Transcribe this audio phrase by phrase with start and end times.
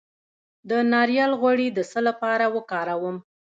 [0.69, 3.17] د ناریل غوړي د څه لپاره وکاروم؟